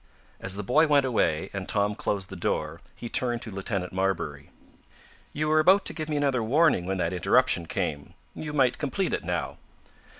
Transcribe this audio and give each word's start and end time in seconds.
As 0.39 0.55
the 0.55 0.63
boy 0.63 0.87
went 0.87 1.05
away, 1.05 1.51
and 1.53 1.69
Tom 1.69 1.93
closed 1.93 2.29
the 2.31 2.35
door, 2.35 2.81
he 2.95 3.07
turned 3.07 3.43
to 3.43 3.51
Lieutenant 3.51 3.93
Marbury. 3.93 4.49
"You 5.31 5.47
were 5.47 5.59
about 5.59 5.85
to 5.85 5.93
give 5.93 6.09
me 6.09 6.17
another 6.17 6.41
warning 6.41 6.87
when 6.87 6.97
that 6.97 7.13
interruption 7.13 7.67
came. 7.67 8.15
You 8.33 8.51
might 8.51 8.79
complete 8.79 9.13
it 9.13 9.23
now." 9.23 9.57